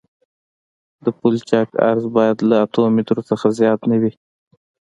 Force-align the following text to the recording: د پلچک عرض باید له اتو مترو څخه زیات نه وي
د 1.03 1.05
پلچک 1.19 1.67
عرض 1.89 2.03
باید 2.15 2.37
له 2.49 2.55
اتو 2.63 2.81
مترو 2.95 3.23
څخه 3.29 3.45
زیات 3.59 3.79
نه 3.91 3.97
وي 4.01 4.11